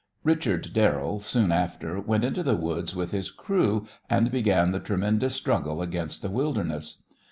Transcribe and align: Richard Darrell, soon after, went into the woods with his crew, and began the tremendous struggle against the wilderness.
Richard 0.23 0.69
Darrell, 0.73 1.19
soon 1.19 1.51
after, 1.51 1.99
went 1.99 2.23
into 2.23 2.41
the 2.41 2.55
woods 2.55 2.95
with 2.95 3.11
his 3.11 3.29
crew, 3.29 3.85
and 4.09 4.31
began 4.31 4.71
the 4.71 4.79
tremendous 4.79 5.35
struggle 5.35 5.79
against 5.79 6.23
the 6.23 6.31
wilderness. 6.31 7.03